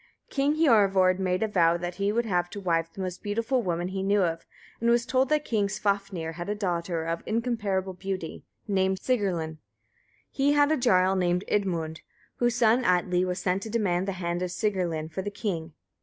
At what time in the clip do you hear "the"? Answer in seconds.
2.91-3.01, 14.07-14.13, 15.21-15.29